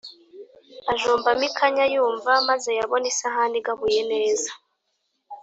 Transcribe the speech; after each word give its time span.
ajombamo 0.93 1.43
ikanya 1.49 1.85
yumva 1.93 2.31
maze 2.49 2.69
yabona 2.79 3.05
isahani 3.13 3.55
igabuye 3.61 4.01
neza 4.11 4.51